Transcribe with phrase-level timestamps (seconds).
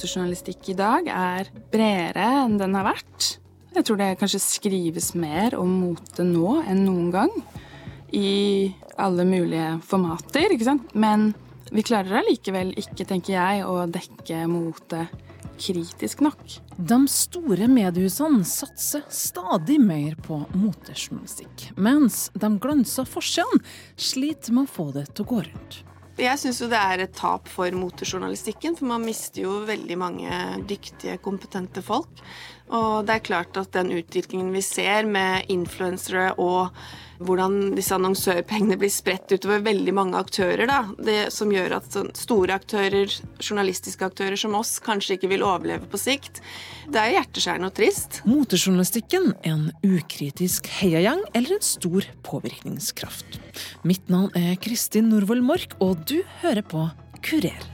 [0.00, 3.34] motejournalistikk i dag er bredere enn den har vært.
[3.74, 7.34] Jeg tror det kanskje skrives mer om mote nå enn noen gang.
[8.16, 10.94] I alle mulige formater, ikke sant.
[10.96, 11.34] Men
[11.70, 15.04] vi klarer allikevel ikke, tenker jeg, å dekke mote
[15.60, 16.40] kritisk nok.
[16.80, 23.60] De store mediehusene satser stadig mer på motejournalistikk, mens de glansa forsidene
[24.00, 25.82] sliter med å få det til å gå rundt.
[26.20, 30.40] Jeg syns jo det er et tap for motejournalistikken, for man mister jo veldig mange
[30.68, 32.20] dyktige, kompetente folk.
[32.76, 36.76] Og det er klart at den utviklingen vi ser med influensere og
[37.20, 40.80] hvordan disse annonsørpengene blir spredt utover veldig mange aktører, da.
[40.96, 45.88] Det som gjør at sånn store aktører, journalistiske aktører som oss, kanskje ikke vil overleve
[45.90, 46.40] på sikt.
[46.90, 48.20] Det er hjerteskjærende og trist.
[48.28, 53.40] Motejournalistikken en ukritisk heiagjeng eller en stor påvirkningskraft?
[53.84, 56.88] Mitt navn er Kristin Norvoll Mork, og du hører på
[57.20, 57.68] Kurer.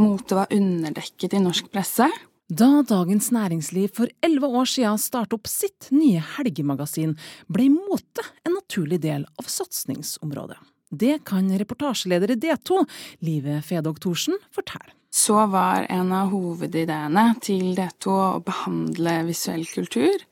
[0.00, 2.08] Mote var underdekket i norsk presse.
[2.52, 7.14] Da Dagens Næringsliv for elleve år siden startet opp sitt nye helgemagasin,
[7.48, 10.58] ble mote en naturlig del av satsingsområdet.
[10.92, 12.82] Det kan reportasjeleder i D2,
[13.24, 14.92] Live Fedog Thorsen, fortelle.
[15.08, 20.26] Så var en av hovedideene til D2 å behandle visuell kultur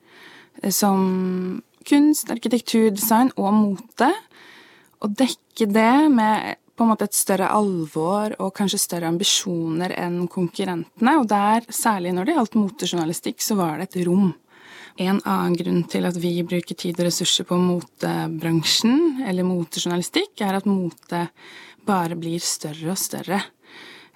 [0.69, 4.13] som kunst, arkitektur, design og mote.
[5.01, 10.23] Og dekke det med på en måte et større alvor og kanskje større ambisjoner enn
[10.33, 11.13] konkurrentene.
[11.21, 14.31] Og der, særlig når det gjaldt motejournalistikk, så var det et rom.
[14.97, 20.57] En annen grunn til at vi bruker tid og ressurser på motebransjen, eller motejournalistikk, er
[20.57, 21.27] at mote
[21.85, 23.43] bare blir større og større.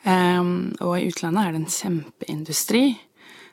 [0.05, 2.85] Um, og i utlandet er det en kjempeindustri.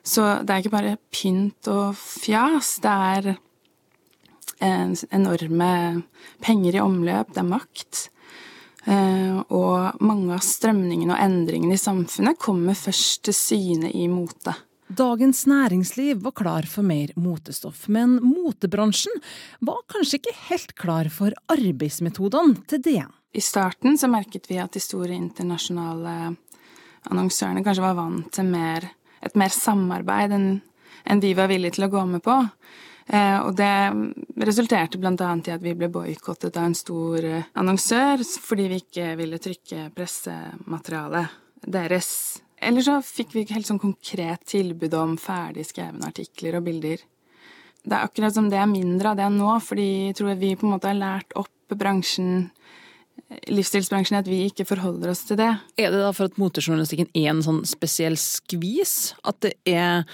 [0.00, 2.78] Så det er ikke bare pynt og fjas.
[2.80, 3.34] Det er
[4.62, 5.70] enorme
[6.40, 8.06] penger i omløp, det er makt.
[8.84, 14.54] Eh, og mange av strømningene og endringene i samfunnet kommer først til syne i mote.
[14.92, 19.22] Dagens Næringsliv var klar for mer motestoff, men motebransjen
[19.64, 23.12] var kanskje ikke helt klar for arbeidsmetodene til DN.
[23.32, 26.34] I starten så merket vi at de store internasjonale
[27.08, 28.84] annonsørene kanskje var vant til mer,
[29.24, 30.48] et mer samarbeid enn,
[31.08, 32.36] enn vi var villige til å gå med på.
[33.06, 35.14] Eh, og det resulterte bl.a.
[35.16, 39.88] i at vi ble boikottet av en stor eh, annonsør fordi vi ikke ville trykke
[39.96, 42.12] pressematerialet deres.
[42.62, 47.02] Eller så fikk vi ikke helt sånn konkret tilbud om ferdig skrevne artikler og bilder.
[47.82, 50.68] Det er akkurat som det er mindre av det nå, fordi jeg tror vi på
[50.68, 52.50] en måte har lært opp bransjen
[53.52, 55.50] livsstilsbransjen at vi ikke forholder oss til det.
[55.80, 59.14] Er det da for at motejournalistikken er en sånn spesiell skvis?
[59.26, 60.04] At det er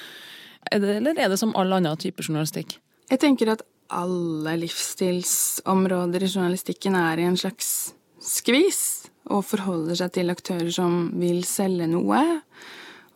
[0.72, 2.78] er det, eller er det som all annen type journalistikk?
[3.08, 8.82] Jeg tenker at alle livsstilsområder i journalistikken er i en slags skvis,
[9.28, 12.22] og forholder seg til aktører som vil selge noe,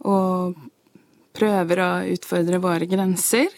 [0.09, 0.57] og
[1.37, 3.53] prøver å utfordre våre grenser.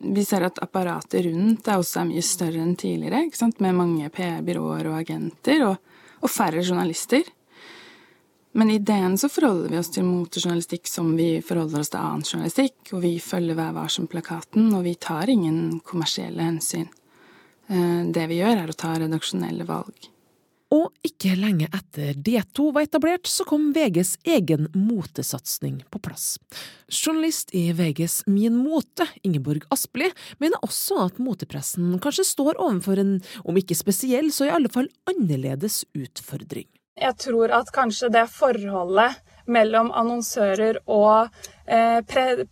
[0.00, 3.26] Vi ser at apparatet rundt er også mye større enn tidligere,
[3.58, 5.76] med mange PR-byråer og agenter, og,
[6.22, 7.26] og færre journalister.
[8.52, 12.24] Men i DN så forholder vi oss til motejournalistikk som vi forholder oss til annen
[12.26, 16.88] journalistikk, og vi følger Vær varsom-plakaten, og vi tar ingen kommersielle hensyn.
[17.70, 20.10] Eh, det vi gjør, er å ta redaksjonelle valg.
[20.70, 26.36] Og ikke lenge etter D2 var etablert, så kom VGs egen motesatsing på plass.
[26.86, 30.12] Journalist i VGs Min Mote, Ingeborg Aspli,
[30.42, 34.90] mener også at motepressen kanskje står overfor en, om ikke spesiell, så i alle fall
[35.10, 36.70] annerledes utfordring.
[37.00, 41.30] Jeg tror at kanskje det forholdet mellom annonsører og
[41.66, 42.00] eh,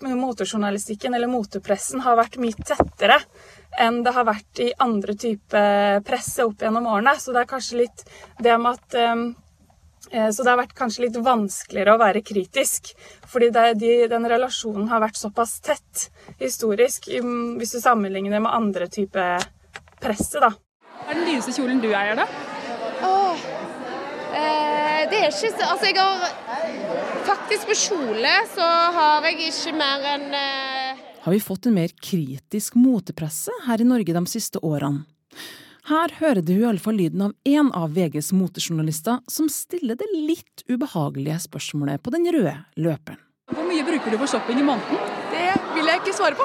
[0.03, 3.21] motejournalistikken eller motepressen har vært mye tettere
[3.79, 7.15] enn det har vært i andre typer presse opp gjennom årene.
[7.21, 8.07] Så det er kanskje litt
[8.41, 9.29] det med at eh,
[10.09, 12.95] eh Så det har vært kanskje litt vanskeligere å være kritisk.
[13.29, 16.09] Fordi det, de, den relasjonen har vært såpass tett
[16.41, 19.45] historisk, hvis du sammenligner med andre typer
[20.01, 20.55] presse, da.
[21.05, 22.25] Hva er den dyreste kjolen du eier, da?
[23.05, 23.68] Eh,
[25.11, 26.37] det er ikke Altså, jeg har
[27.29, 31.07] Faktisk på kjole så har jeg ikke mer enn eh...
[31.23, 35.05] Har vi fått en mer kritisk motepresse her i Norge de siste årene?
[35.89, 40.09] Her hører du i alle fall lyden av én av VGs motejournalister som stiller det
[40.13, 43.21] litt ubehagelige spørsmålet på den røde løperen.
[43.49, 45.01] Hvor mye bruker du på shopping i måneden?
[45.33, 45.47] Det
[45.77, 46.45] vil jeg ikke svare på,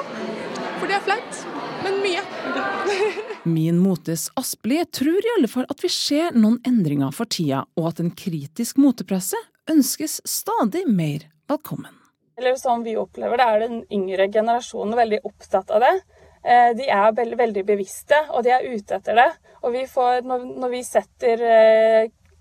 [0.78, 1.63] for det er flaut.
[1.84, 2.22] Men mye.
[3.44, 7.90] Min motes Aspli tror i alle fall at vi ser noen endringer for tida, og
[7.92, 9.38] at en kritisk motepresse
[9.70, 11.92] ønskes stadig mer velkommen.
[12.40, 15.92] Eller sånn vi opplever det, er den yngre generasjonen veldig opptatt av det.
[16.44, 19.28] Eh, de er veldig, veldig bevisste, og de er ute etter det.
[19.62, 21.44] Og vi får, når vi setter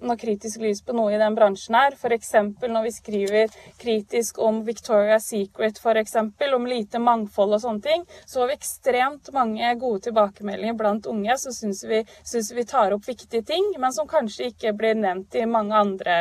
[0.04, 1.96] noe kritisk lys på noe i den bransjen her.
[1.98, 2.34] F.eks.
[2.62, 8.06] når vi skriver kritisk om Victoria's Secret, for eksempel, om lite mangfold og sånne ting,
[8.26, 12.96] så har vi ekstremt mange gode tilbakemeldinger blant unge som syns vi, synes vi tar
[12.96, 16.20] opp viktige ting, men som kanskje ikke blir nevnt i mange andre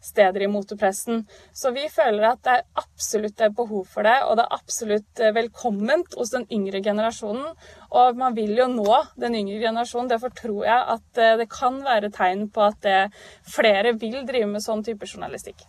[0.00, 1.24] steder i motepressen.
[1.52, 5.22] Så vi føler at det er absolutt er behov for det, og det er absolutt
[5.22, 7.54] eh, velkomment hos den yngre generasjonen.
[7.92, 8.88] Og man vil jo nå
[9.20, 10.08] den yngre generasjonen.
[10.12, 13.12] Derfor tror jeg at eh, det kan være tegn på at eh,
[13.48, 15.66] flere vil drive med sånn type journalistikk.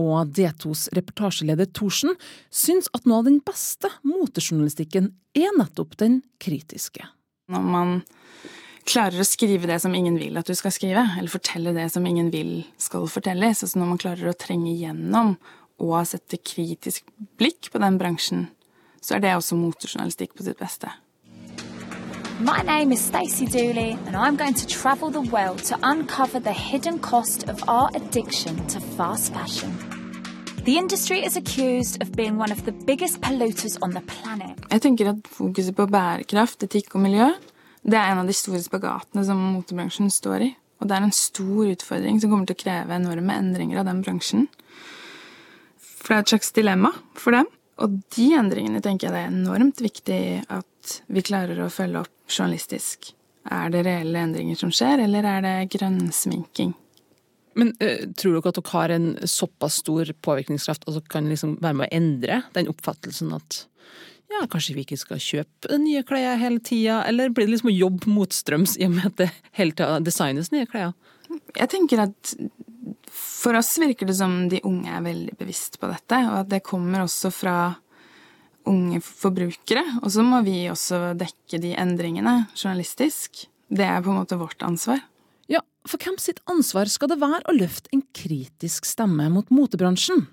[0.00, 2.16] Og D2s reportasjeleder Thorsen
[2.50, 7.04] syns at noe av den beste motejournalistikken er nettopp den kritiske.
[7.50, 7.94] Når man
[8.88, 12.06] klarer å skrive det som ingen vil at du skal skrive, eller fortelle det som
[12.08, 15.36] ingen vil skal fortelles, altså når man klarer å trenge igjennom
[15.80, 17.06] og sette kritisk
[17.40, 18.48] blikk på den bransjen,
[19.00, 20.90] så er det også motejournalistikk på sitt beste.
[22.40, 26.54] My name is Stacey Dooley, and I'm going to travel the world to uncover the
[26.54, 29.76] hidden cost of our addiction to fast fashion.
[30.64, 34.56] The industry is accused of being one of the biggest polluters on the planet.
[34.70, 37.26] Jeg tenker at fokuset på bærekraft, etikk og miljø
[37.82, 40.50] det er en av de store spagatene som motebransjen står i.
[40.80, 44.00] Og det er en stor utfordring som kommer til å kreve enorme endringer av den
[44.00, 44.46] bransjen.
[45.76, 47.52] For det er et slags dilemma for dem.
[47.80, 52.16] Og de endringene tenker jeg det er enormt viktig at vi klarer å følge opp
[52.30, 53.12] journalistisk.
[53.50, 56.74] Er det reelle endringer som skjer, eller er det grønnsminking?
[57.58, 61.58] Men uh, tror dere at dere har en såpass stor påvirkningskraft at dere kan liksom
[61.62, 63.64] være med å endre den oppfattelsen at
[64.30, 67.74] ja, kanskje vi ikke skal kjøpe nye klær hele tida, eller blir det liksom å
[67.74, 70.92] jobbe motstrøms i og med at det hele tida designes nye klær?
[71.56, 72.34] Jeg tenker at
[73.10, 76.62] for oss virker det som de unge er veldig bevisst på dette, og at det
[76.66, 77.56] kommer også fra
[78.70, 79.84] unge forbrukere.
[80.00, 83.46] Og så må vi også dekke de endringene journalistisk.
[83.70, 85.02] Det er på en måte vårt ansvar.
[85.50, 90.26] Ja, for hvem sitt ansvar skal det være å løfte en kritisk stemme mot motebransjen?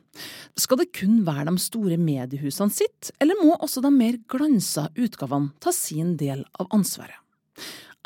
[0.57, 5.53] Skal det kun være de store mediehusene sitt, eller må også de mer glansa utgavene
[5.61, 7.17] ta sin del av ansvaret?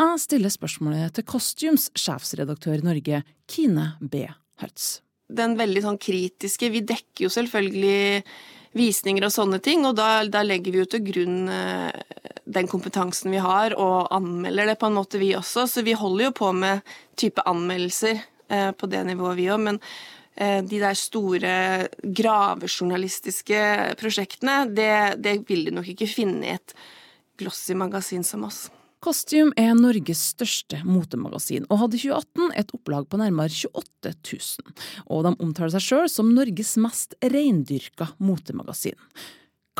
[0.01, 4.24] Jeg stiller spørsmålet til Costumes sjefsredaktør i Norge, Kine B.
[4.62, 5.01] Hertz.
[5.31, 8.24] Den veldig sånn kritiske Vi dekker jo selvfølgelig
[8.77, 11.91] visninger og sånne ting, og da, da legger vi jo til grunn eh,
[12.51, 15.68] den kompetansen vi har, og anmelder det på en måte, vi også.
[15.68, 16.81] Så vi holder jo på med
[17.19, 19.63] type anmeldelser eh, på det nivået, vi òg.
[19.68, 19.79] Men
[20.35, 21.53] eh, de der store
[22.01, 23.63] gravejournalistiske
[24.01, 26.75] prosjektene, det, det vil du nok ikke finne i et
[27.41, 28.69] glossy magasin som oss.
[29.01, 34.75] Costume er Norges største motemagasin, og hadde i 2018 et opplag på nærmere 28 000.
[35.09, 39.00] Og de omtaler seg sjøl som Norges mest reindyrka motemagasin.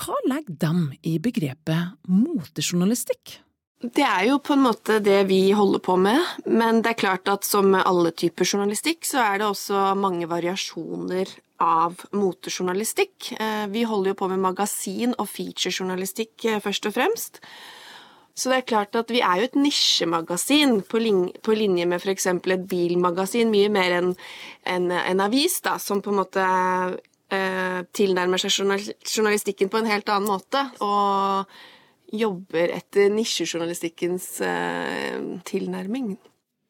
[0.01, 3.38] Hva legger dem i begrepet motejournalistikk?
[3.81, 7.29] Det er jo på en måte det vi holder på med, men det er klart
[7.29, 11.29] at som med alle typer journalistikk, så er det også mange variasjoner
[11.62, 13.33] av motejournalistikk.
[13.38, 17.41] Eh, vi holder jo på med magasin- og featurejournalistikk eh, først og fremst.
[18.35, 22.29] Så det er klart at vi er jo et nisjemagasin på, linje, med f.eks.
[22.31, 24.13] et bilmagasin, mye mer enn
[24.69, 30.09] en, en, avis, da, som på en måte eh, tilnærmer seg journalistikken på en helt
[30.09, 30.63] annen måte.
[30.85, 31.51] Og
[32.11, 36.13] jobber etter nisjejournalistikkens eh, tilnærming.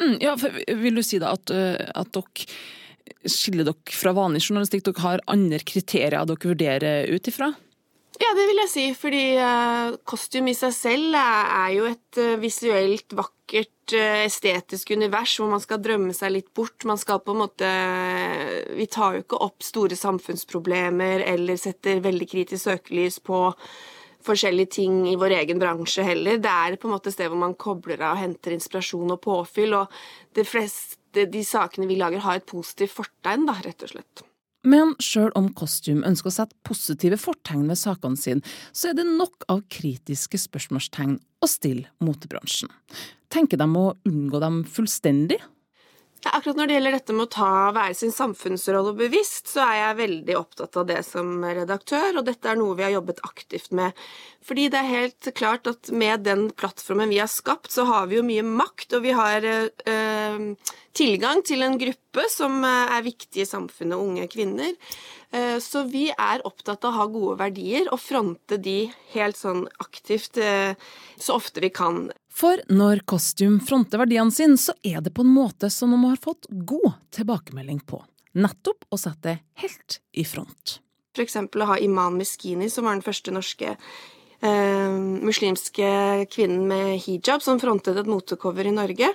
[0.02, 0.36] Mm, ja,
[0.82, 4.86] vil du si da at, eh, at dere skiller dere fra vanlig journalistikk?
[4.88, 7.52] Dere har andre kriterier dere vurderer ut ifra?
[8.22, 12.36] Ja, det vil jeg si, fordi uh, kostyme i seg selv er, jo et uh,
[12.42, 16.86] visuelt vakkert, uh, estetisk univers hvor man skal drømme seg litt bort.
[16.86, 17.72] Man skal på en måte
[18.78, 23.42] Vi tar jo ikke opp store samfunnsproblemer eller setter veldig kritisk søkelys på
[24.22, 26.38] forskjellige ting i vår egen bransje heller.
[26.38, 29.24] Det er på en måte et sted hvor man kobler av og henter inspirasjon og
[29.24, 30.02] påfyll, og
[30.38, 34.28] de fleste de sakene vi lager, har et positivt fortegn, da, rett og slett.
[34.68, 39.08] Men sjøl om Costume ønsker å sette positive fortegn ved sakene sine, så er det
[39.08, 42.70] nok av kritiske spørsmålstegn å stille motebransjen.
[43.34, 45.40] Tenker de å unngå dem fullstendig?
[46.22, 49.98] Akkurat når det gjelder dette med å ta, være sin samfunnsrolle bevisst, så er jeg
[50.04, 53.98] veldig opptatt av det som redaktør, og dette er noe vi har jobbet aktivt med.
[54.46, 58.20] Fordi det er helt klart at med den plattformen vi har skapt, så har vi
[58.20, 60.46] jo mye makt, og vi har eh,
[60.98, 64.78] tilgang til en gruppe som eh, er viktig i samfunnet, unge kvinner.
[65.34, 69.66] Eh, så vi er opptatt av å ha gode verdier og fronte de helt sånn
[69.82, 70.78] aktivt eh,
[71.18, 72.12] så ofte vi kan.
[72.32, 76.14] For når Costume fronter verdiene sine, så er det på en måte som om de
[76.14, 78.00] har fått god tilbakemelding på.
[78.40, 80.80] Nettopp å sette helt i front.
[81.12, 83.76] For eksempel å ha Iman Miskini, som var den første norske
[84.42, 85.92] eh, muslimske
[86.32, 89.12] kvinnen med hijab som frontet et motecover i Norge.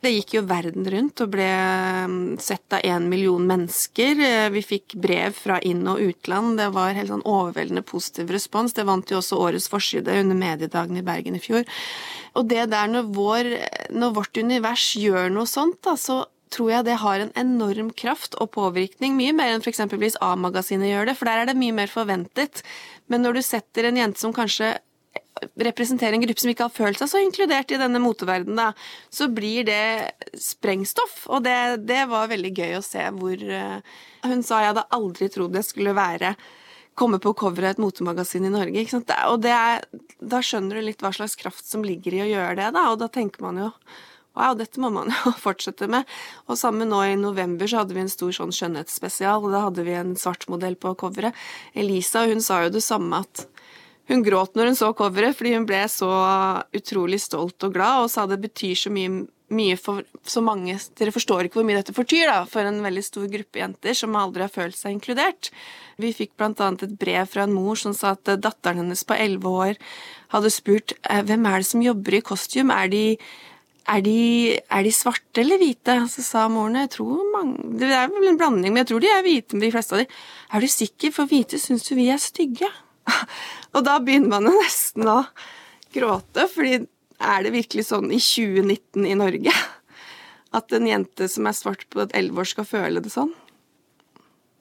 [0.00, 4.22] Det gikk jo verden rundt og ble mm, sett av én million mennesker.
[4.22, 6.56] Eh, vi fikk brev fra inn- og utland.
[6.60, 8.76] Det var helt sånn overveldende positiv respons.
[8.76, 11.66] Det vant jo også årets forside under mediedagen i Bergen i fjor.
[12.38, 13.52] Og det der når, vår,
[13.98, 16.22] når vårt univers gjør noe sånt, da, så
[16.54, 20.18] tror jeg det har en enorm kraft og påvirkning, mye mer enn f.eks.
[20.24, 22.62] A-magasinet gjør det, for der er det mye mer forventet.
[23.08, 24.76] Men når du setter en jente som kanskje
[25.58, 28.68] representerer en gruppe som ikke har følt seg så inkludert i denne moteverdenen, da,
[29.10, 31.24] så blir det sprengstoff.
[31.30, 33.78] Og det, det, var veldig gøy å se hvor uh,
[34.26, 36.34] Hun sa jeg hadde aldri trodd jeg skulle være
[36.98, 38.82] komme på coveret av et motemagasin i Norge.
[38.82, 39.12] Ikke sant?
[39.30, 39.84] Og er,
[40.18, 42.88] da skjønner du litt hva slags kraft som ligger i å gjøre det, da.
[42.90, 43.68] Og da tenker man jo
[44.38, 46.06] Wow, dette må man jo fortsette med.
[46.46, 49.86] Og sammen nå i november så hadde vi en stor sånn skjønnhetsspesial, og da hadde
[49.86, 51.36] vi en svart modell på coveret.
[51.74, 53.48] Elisa, hun sa jo det samme at
[54.08, 56.08] hun gråt når hun så coveret, fordi hun ble så
[56.76, 61.12] utrolig stolt og glad, og sa det betyr så mye, mye for så mange Dere
[61.12, 64.46] forstår ikke hvor mye dette fortyr da, for en veldig stor gruppe jenter som aldri
[64.46, 65.50] har følt seg inkludert.
[66.00, 69.52] Vi fikk annet et brev fra en mor som sa at datteren hennes på elleve
[69.66, 69.78] år
[70.32, 73.04] hadde spurt «Eh, hvem er det som jobber i Kostium, er de
[73.88, 74.18] er de,
[74.58, 75.94] er de, svarte eller hvite?
[76.12, 79.10] Så sa moren jeg tror mange, Det er vel en blanding, men jeg tror de
[79.12, 80.06] er hvite, de fleste av de.
[80.52, 82.68] Er du sikker, for hvite syns jo vi er stygge.
[83.74, 85.22] Og da begynner man jo nesten å
[85.94, 86.84] gråte, fordi
[87.18, 89.54] er det virkelig sånn i 2019 i Norge
[90.58, 93.32] at en jente som er svart på et elleve år, skal føle det sånn?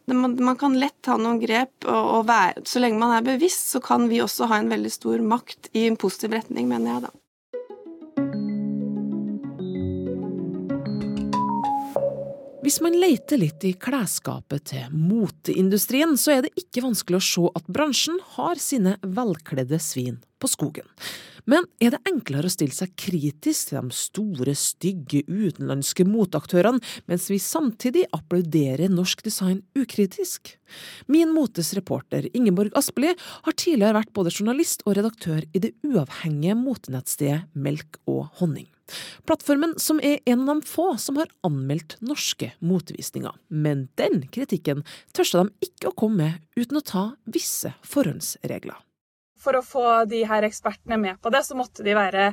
[0.08, 4.08] Man, kan lett ta noen grep, og være, så lenge man er bevisst, så kan
[4.08, 7.12] vi også ha en veldig stor makt i en positiv retning, mener jeg da.
[12.68, 17.44] Hvis man leter litt i klesskapet til moteindustrien, så er det ikke vanskelig å se
[17.56, 20.84] at bransjen har sine velkledde svin på skogen.
[21.48, 27.32] Men er det enklere å stille seg kritisk til de store, stygge utenlandske moteaktørene, mens
[27.32, 30.58] vi samtidig applauderer norsk design ukritisk?
[31.08, 33.16] Min motes reporter Ingeborg Aspelid
[33.48, 38.68] har tidligere vært både journalist og redaktør i det uavhengige motenettstedet Melk og honning.
[39.28, 43.36] Plattformen som er en av de få som har anmeldt norske motvisninger.
[43.50, 44.84] Men den kritikken
[45.16, 48.78] tørste de ikke å komme med uten å ta visse forhåndsregler.
[49.38, 52.32] For å få de her ekspertene med på det, så måtte de være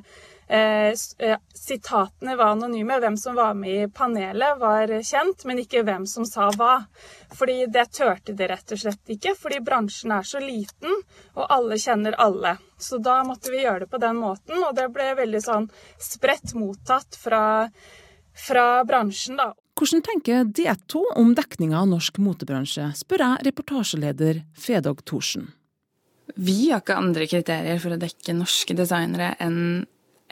[1.55, 2.99] sitatene var anonyme.
[3.01, 6.85] Hvem som var med i panelet, var kjent, men ikke hvem som sa hva.
[7.35, 11.03] Fordi det turte de rett og slett ikke, fordi bransjen er så liten,
[11.35, 12.57] og alle kjenner alle.
[12.79, 15.69] Så da måtte vi gjøre det på den måten, og det ble veldig sånn
[16.03, 17.45] spredt mottatt fra,
[18.47, 19.53] fra bransjen, da.
[19.75, 25.49] Hvordan tenker D2 om dekninga av norsk motebransje, spør jeg reportasjeleder Fedog Thorsen.
[26.39, 29.59] Vi har ikke andre kriterier for å dekke norske designere enn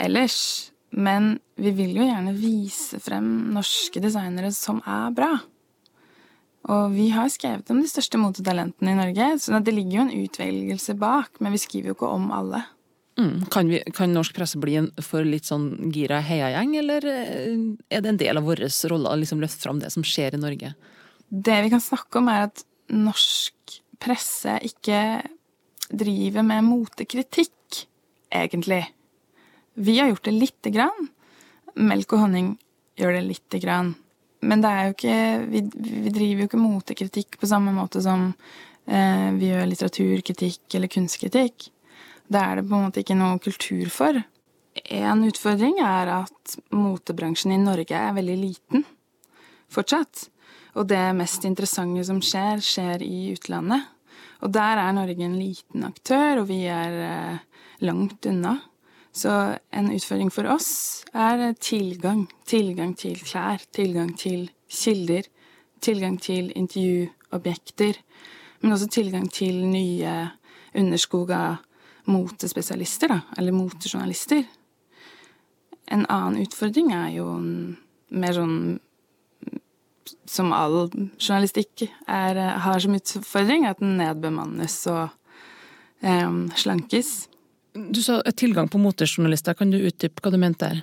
[0.03, 0.71] ellers.
[0.93, 5.33] Men vi vil jo gjerne vise frem norske designere som er bra.
[6.71, 10.15] Og vi har skrevet om de største motetalentene i Norge, så det ligger jo en
[10.21, 12.63] utvelgelse bak, men vi skriver jo ikke om alle.
[13.19, 13.45] Mm.
[13.53, 17.57] Kan, vi, kan, norsk presse bli en for litt sånn gira heiagjeng, eller eh,
[17.93, 20.41] er det en del av vår rolle å liksom løfte fram det som skjer i
[20.41, 20.73] Norge?
[21.29, 25.03] Det vi kan snakke om, er at norsk presse ikke
[25.93, 27.85] driver med motekritikk,
[28.33, 28.85] egentlig.
[29.75, 31.09] Vi har gjort det lite grann.
[31.75, 32.55] Melk og honning
[32.99, 33.95] gjør det lite grann.
[34.43, 35.19] Men det er jo ikke
[35.53, 35.63] Vi,
[36.03, 38.33] vi driver jo ikke motekritikk på samme måte som
[38.87, 41.71] eh, vi gjør litteraturkritikk eller kunstkritikk.
[42.33, 44.19] Det er det på en måte ikke noe kultur for.
[44.83, 48.87] En utfordring er at motebransjen i Norge er veldig liten
[49.73, 50.29] fortsatt.
[50.77, 53.85] Og det mest interessante som skjer, skjer i utlandet.
[54.43, 58.57] Og der er Norge en liten aktør, og vi er eh, langt unna.
[59.13, 59.31] Så
[59.71, 62.25] en utfordring for oss er tilgang.
[62.49, 65.29] Tilgang til klær, tilgang til kilder,
[65.85, 67.99] tilgang til intervjuobjekter,
[68.63, 70.15] men også tilgang til nye
[70.79, 71.61] underskog av
[72.09, 74.47] motespesialister, da, eller motejournalister.
[75.93, 77.29] En annen utfordring er jo
[78.09, 78.57] mer sånn
[80.27, 80.89] Som all
[81.21, 85.13] journalistikk er, har som utfordring, at den nedbemannes og
[86.03, 87.29] um, slankes.
[87.73, 90.83] Du sa tilgang på motejournalister, kan du utdype hva du mente der?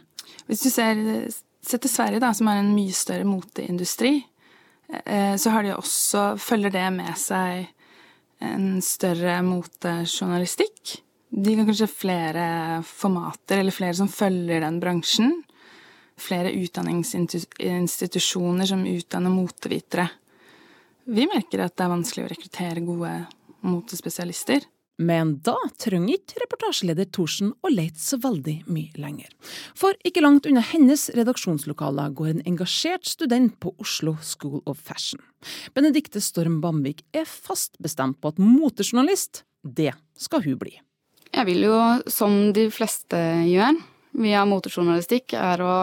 [0.49, 0.95] Hvis du ser,
[1.69, 4.15] til Sverige, da, som er en mye større moteindustri,
[5.03, 7.67] eh, så har de også, følger det med seg
[8.41, 11.03] en større motejournalistikk.
[11.29, 15.43] De kan kanskje flere formater, eller flere som følger den bransjen.
[16.19, 20.09] Flere utdanningsinstitusjoner som utdanner motevitere.
[21.09, 23.13] Vi merker at det er vanskelig å rekruttere gode
[23.65, 24.61] motespesialister.
[24.99, 29.31] Men da trenger ikke reportasjeleder Thorsen å lete så veldig mye lenger.
[29.77, 35.21] For ikke langt unna hennes redaksjonslokaler går en engasjert student på Oslo School of Fashion.
[35.71, 40.75] Benedikte Storm Bamvik er fast bestemt på at motejournalist, det skal hun bli.
[41.31, 41.79] Jeg vil jo,
[42.11, 43.79] som de fleste gjør,
[44.19, 45.73] via motejournalistikk, er å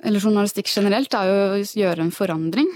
[0.00, 2.68] Eller journalistikk generelt, er jo å gjøre en forandring.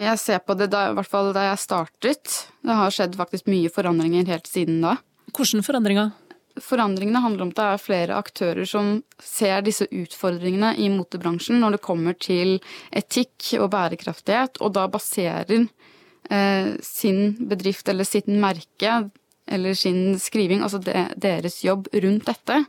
[0.00, 2.34] Jeg ser på det da, i hvert fall da jeg startet.
[2.64, 4.96] Det har skjedd faktisk mye forandringer helt siden da.
[5.28, 6.14] Hvilke forandringer?
[6.60, 8.88] Forandringene handler om at det er flere aktører som
[9.22, 12.56] ser disse utfordringene i motebransjen når det kommer til
[12.96, 19.02] etikk og bærekraftighet, og da baserer eh, sin bedrift eller sitt merke
[19.50, 22.62] eller sin skriving, altså de, deres jobb, rundt dette.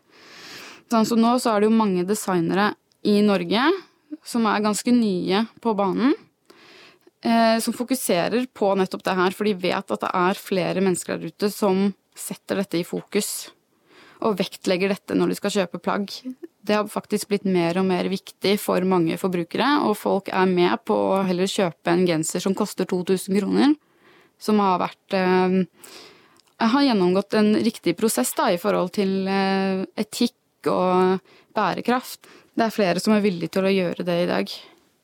[0.91, 2.73] Sånn så nå så er det jo mange designere
[3.07, 3.69] i Norge
[4.27, 6.13] som er ganske nye på banen.
[7.21, 11.19] Eh, som fokuserer på nettopp det her, for de vet at det er flere mennesker
[11.19, 13.51] der ute som setter dette i fokus.
[14.25, 16.09] Og vektlegger dette når de skal kjøpe plagg.
[16.61, 20.81] Det har faktisk blitt mer og mer viktig for mange forbrukere, og folk er med
[20.85, 23.77] på å heller kjøpe en genser som koster 2000 kroner,
[24.41, 25.61] som har vært eh,
[26.61, 31.21] har gjennomgått en riktig prosess da, i forhold til eh, etikk og
[31.53, 32.25] bærekraft.
[32.57, 34.53] Det er flere som er villige til å gjøre det i dag.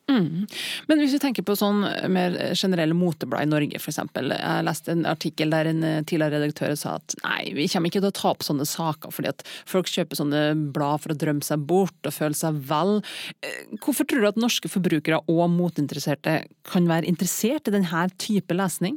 [0.08, 0.46] Mm.
[0.88, 3.98] Men hvis vi tenker på sånn mer generelle moteblad i Norge, f.eks.
[4.16, 8.00] Jeg leste en artikkel der en eh, tidligere redaktør sa at nei, vi kommer ikke
[8.00, 11.44] til å ta opp sånne saker fordi at folk kjøper sånne blad for å drømme
[11.44, 13.02] seg bort og føle seg vel.
[13.44, 18.56] Eh, hvorfor tror du at norske forbrukere og moteinteresserte kan være interessert i denne type
[18.56, 18.96] lesning?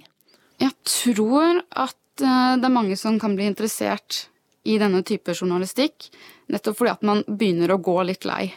[0.64, 4.30] Jeg tror at eh, det er mange som kan bli interessert
[4.64, 6.08] i denne type journalistikk,
[6.54, 8.52] nettopp fordi at man begynner å gå litt lei.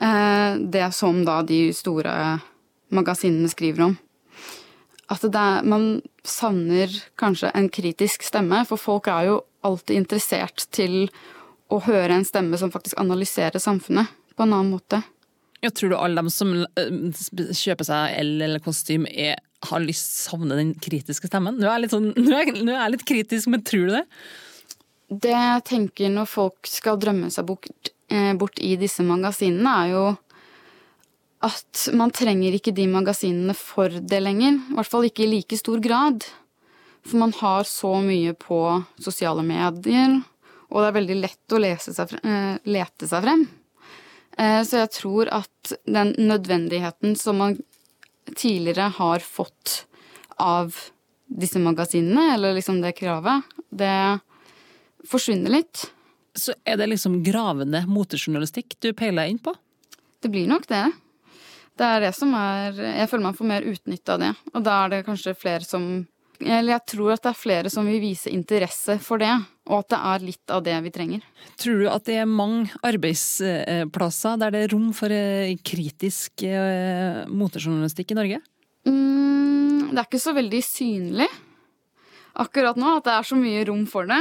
[0.00, 2.12] Eh, det som da de store
[2.92, 3.96] magasinene skriver om.
[5.12, 11.06] At er, man savner kanskje en kritisk stemme, for folk er jo alltid interessert til
[11.72, 15.00] å høre en stemme som faktisk analyserer samfunnet på en annen måte.
[15.64, 20.18] Jeg tror du alle dem som eh, kjøper seg L eller kostym, er, har lyst
[20.26, 21.56] savne den kritiske stemmen?
[21.62, 24.04] Nå er, sånn, nå, er, nå er jeg litt kritisk, men tror du det?
[25.06, 27.92] Det jeg tenker når folk skal drømme seg bort
[28.38, 30.04] bort i disse magasinene, er jo
[31.46, 34.56] at man trenger ikke de magasinene for det lenger.
[34.56, 36.24] I hvert fall ikke i like stor grad.
[37.06, 38.60] For man har så mye på
[39.02, 40.18] sosiale medier,
[40.70, 43.46] og det er veldig lett å seg frem, eh, lete seg frem.
[44.38, 47.58] Eh, så jeg tror at den nødvendigheten som man
[48.34, 49.86] tidligere har fått
[50.38, 50.74] av
[51.26, 54.20] disse magasinene, eller liksom det kravet, det
[55.06, 55.90] forsvinner litt.
[56.36, 59.54] Så er det liksom gravende motejournalistikk du peiler inn på?
[60.22, 60.84] Det blir nok det.
[61.76, 64.34] Det er det som er Jeg føler man får mer utnytte av det.
[64.54, 66.06] Og da er det kanskje flere som
[66.40, 69.32] Eller jeg tror at det er flere som vil vise interesse for det.
[69.66, 71.22] Og at det er litt av det vi trenger.
[71.56, 77.24] Tror du at det er mange arbeidsplasser der det er rom for eh, kritisk eh,
[77.32, 78.42] motejournalistikk i Norge?
[78.86, 81.30] Mm, det er ikke så veldig synlig
[82.36, 84.20] akkurat nå at det er så mye rom for det.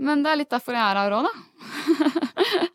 [0.00, 2.66] Men det er litt derfor jeg er her òg, da.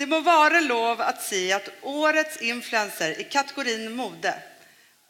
[0.00, 4.34] det må være lov å si at årets influenser i kategorien mode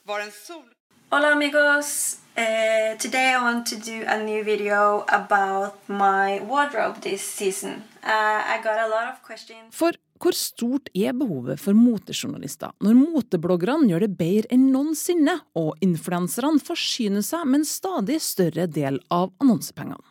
[0.07, 0.62] var en sol...
[1.11, 2.21] Hola amigos!
[2.38, 7.83] Uh, today I want to do a new video about my wardrobe this season.
[8.05, 9.75] Uh, I got a lot of questions.
[9.75, 15.75] For hvor stort er behovet for motejournalister når motebloggerne gjør det bedre enn noensinne, og
[15.83, 20.07] influenserne forsyner seg med en stadig større del av annonsepengene?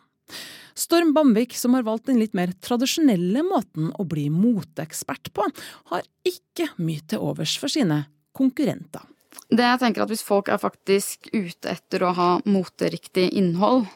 [0.78, 5.46] Storm Bamvik, som har valgt den litt mer tradisjonelle måten å bli moteekspert på,
[5.90, 8.04] har ikke mye til overs for sine
[8.36, 9.02] konkurrenter.
[9.48, 13.88] Det jeg tenker at Hvis folk er faktisk ute etter å ha moteriktig innhold,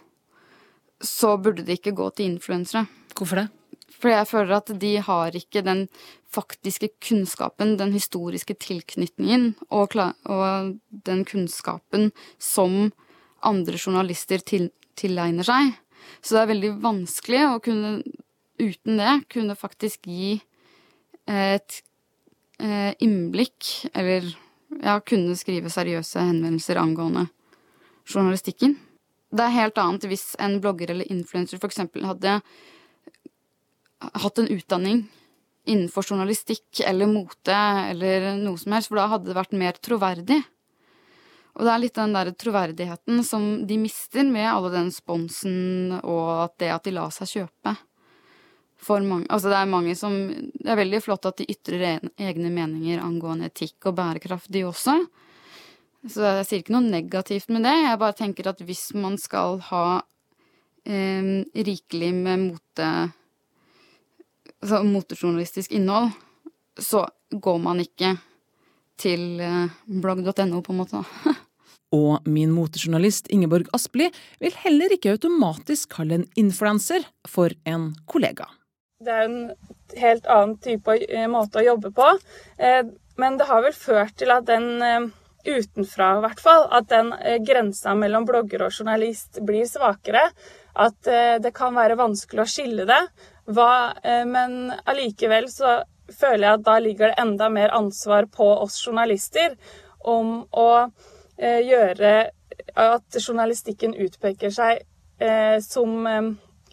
[1.03, 2.87] så burde de ikke gå til influensere.
[3.15, 3.49] Hvorfor det?
[4.03, 5.85] Fordi jeg føler at de har ikke den
[6.33, 9.95] faktiske kunnskapen, den historiske tilknytningen og,
[10.27, 10.73] og
[11.07, 12.11] den kunnskapen
[12.43, 12.91] som
[13.47, 15.77] andre journalister til, tilegner seg.
[16.21, 17.93] Så det er veldig vanskelig å kunne,
[18.61, 20.37] uten det, kunne faktisk gi
[21.31, 21.79] et
[22.63, 24.27] eh, innblikk, eller
[24.81, 27.29] ja, kunne skrive seriøse henvendelser angående
[28.09, 28.77] journalistikken.
[29.33, 31.85] Det er helt annet hvis en blogger eller influenser f.eks.
[32.05, 32.39] hadde
[34.03, 35.05] hatt en utdanning
[35.69, 37.55] innenfor journalistikk eller mote
[37.93, 40.41] eller noe som helst, for da hadde det vært mer troverdig.
[41.53, 46.55] Og det er litt den der troverdigheten som de mister med alle den sponsen og
[46.61, 47.75] det at de lar seg kjøpe.
[48.83, 52.51] For mange, altså det er mange som Det er veldig flott at de ytrer egne
[52.51, 54.97] meninger angående etikk og bærekraft, de også.
[56.09, 57.77] Så jeg sier ikke noe negativt med det.
[57.85, 59.85] Jeg bare tenker at hvis man skal ha
[60.83, 62.89] eh, rikelig med mote
[64.63, 66.11] altså motejournalistisk innhold,
[66.79, 68.17] så går man ikke
[69.03, 71.03] til eh, blogg.no, på en måte.
[71.93, 74.09] Og min motejournalist Ingeborg Aspli
[74.41, 78.49] vil heller ikke automatisk kalle en influenser for en kollega.
[79.03, 79.41] Det er en
[79.99, 82.15] helt annen type eh, måte å jobbe på.
[82.57, 82.87] Eh,
[83.21, 85.11] men det har vel ført til at den
[85.43, 87.11] utenfra, i hvert fall, at den
[87.45, 90.23] grensa mellom blogger og journalist blir svakere.
[90.73, 91.11] At
[91.45, 93.01] det kan være vanskelig å skille det.
[94.31, 95.83] men allikevel så
[96.17, 99.57] føler jeg at da ligger det enda mer ansvar på oss journalister
[99.99, 100.71] om å
[101.43, 102.13] gjøre
[102.79, 104.83] at journalistikken utpeker seg
[105.65, 106.05] som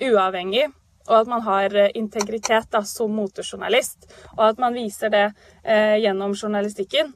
[0.03, 0.67] uavhengig
[1.09, 4.05] og at man har eh, integritet da, som motejournalist.
[4.37, 5.25] Og at man viser det
[5.63, 7.13] eh, gjennom journalistikken.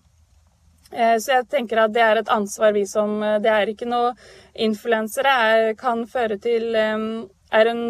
[0.91, 3.89] Eh, så jeg tenker at det er et ansvar vi som eh, Det er ikke
[3.89, 4.13] noe
[4.65, 6.97] influensere kan føre til eh,
[7.53, 7.83] er en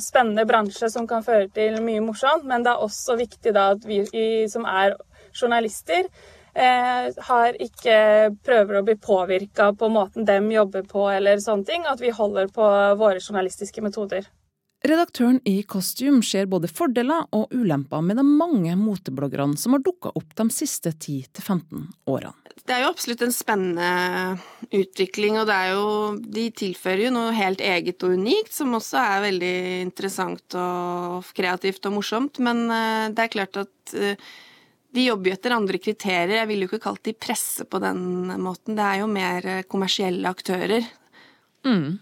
[0.00, 3.84] spennende bransje som kan føre til mye morsomt, men det er også viktig da at
[3.88, 4.04] vi
[4.50, 4.96] som er
[5.36, 6.08] journalister,
[6.54, 7.96] eh, har ikke
[8.44, 11.88] prøver å bli påvirka på måten dem jobber på eller sånne ting.
[11.88, 12.68] At vi holder på
[13.00, 14.28] våre journalistiske metoder.
[14.82, 20.10] Redaktøren i Costume ser både fordeler og ulemper med de mange motebloggerne som har dukka
[20.18, 22.41] opp de siste 10-15 årene.
[22.62, 24.38] Det er jo absolutt en spennende
[24.70, 25.86] utvikling, og jo,
[26.22, 31.88] de tilfører jo noe helt eget og unikt, som også er veldig interessant og kreativt
[31.90, 32.38] og morsomt.
[32.38, 34.30] Men eh, det er klart at eh,
[34.94, 36.36] de jobber jo etter andre kriterier.
[36.38, 38.78] Jeg ville jo ikke kalt de presse på den måten.
[38.78, 40.86] Det er jo mer eh, kommersielle aktører.
[41.66, 41.98] Mm.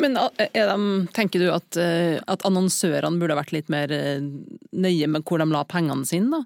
[0.00, 0.80] Men de,
[1.14, 6.08] tenker du at, at annonsørene burde vært litt mer nøye med hvor de la pengene
[6.08, 6.42] sine, da?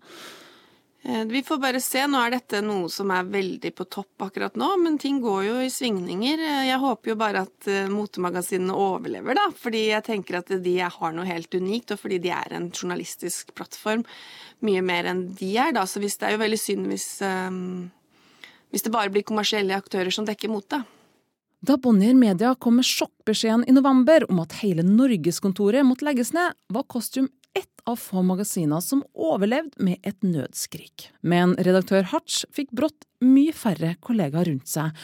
[1.03, 2.03] Eh, vi får bare se.
[2.07, 5.57] Nå er dette noe som er veldig på topp akkurat nå, men ting går jo
[5.65, 6.45] i svingninger.
[6.69, 9.49] Jeg håper jo bare at motemagasinene overlever, da.
[9.57, 13.55] Fordi jeg tenker at de har noe helt unikt, og fordi de er en journalistisk
[13.57, 14.05] plattform
[14.67, 15.87] mye mer enn de er, da.
[15.89, 17.91] Så hvis det er jo veldig synd hvis, um,
[18.73, 20.83] hvis det bare blir kommersielle aktører som dekker mote.
[21.61, 26.57] Da Bonnier Media kom med sjokkbeskjeden i november om at hele Norgeskontoret måtte legges ned,
[26.73, 31.11] var Kostyme ett av få magasiner som overlevde med et nødskrik.
[31.21, 34.97] Men redaktør Hatch fikk brått mye færre kollegaer rundt seg,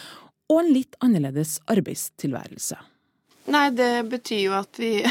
[0.47, 2.79] og en litt annerledes arbeidstilværelse.
[3.51, 4.93] Nei, det betyr jo at vi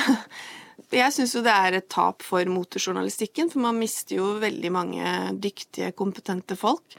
[0.96, 5.14] Jeg syns jo det er et tap for motorjournalistikken, for man mister jo veldig mange
[5.42, 6.96] dyktige, kompetente folk.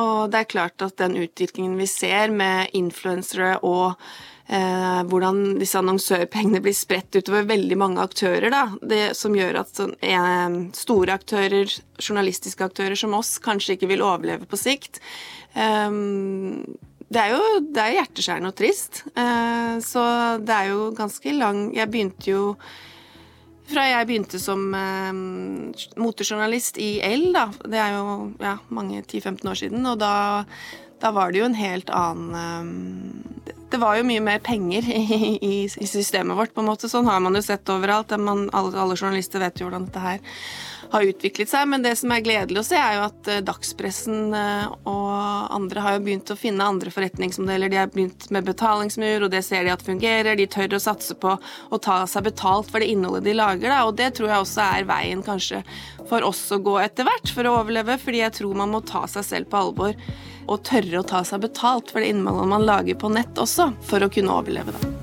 [0.00, 4.00] Og det er klart at den utviklingen vi ser med influensere og
[4.48, 9.74] eh, hvordan disse annonsørpengene blir spredt utover veldig mange aktører, da, det som gjør at
[9.80, 15.00] sånn, eh, store aktører, journalistiske aktører som oss, kanskje ikke vil overleve på sikt.
[15.54, 16.02] Eh,
[17.06, 19.04] det er jo det er hjerteskjærende og trist.
[19.14, 20.02] Eh, så
[20.42, 22.42] det er jo ganske lang Jeg begynte jo
[23.66, 25.12] fra jeg begynte som eh,
[25.98, 27.48] motejournalist i L, da.
[27.66, 29.86] Det er jo ja, mange 10-15 år siden.
[29.90, 30.12] Og da,
[31.00, 32.36] da, var det jo en helt annen
[33.46, 34.86] eh, Det var jo mye mer penger
[35.50, 36.88] i, systemet vårt, på en måte.
[36.88, 38.14] Sånn har man jo sett overalt.
[38.14, 40.22] Alle journalister vet jo hvordan dette her
[40.90, 41.66] har utviklet seg.
[41.68, 45.84] Men det som er gledelig å se, er jo at eh, dagspressen eh, og andre
[45.84, 47.72] har jo begynt å finne andre forretningsmodeller.
[47.72, 50.38] De har begynt med betalingsmur, og det ser de at fungerer.
[50.38, 53.72] De tør å satse på å ta seg betalt for det innholdet de lager.
[53.72, 53.82] Da.
[53.88, 55.62] Og det tror jeg også er veien kanskje
[56.06, 59.06] for oss å gå etter hvert for å overleve, fordi jeg tror man må ta
[59.10, 59.96] seg selv på alvor
[60.46, 64.06] og tørre å ta seg betalt for det innholdet man lager på nett også, for
[64.06, 64.74] å kunne overleve.
[64.76, 64.95] da.